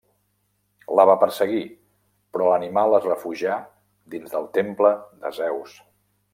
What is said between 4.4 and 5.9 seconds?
temple de Zeus.